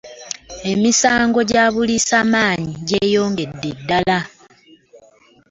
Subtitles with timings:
[0.71, 4.19] Emisango gyobuliisa maanyi gyeyongeredde ddala